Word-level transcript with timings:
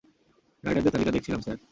রাইডারদের 0.63 0.93
তালিকা 0.93 1.11
দেখছিলাম, 1.11 1.41
স্যার। 1.41 1.57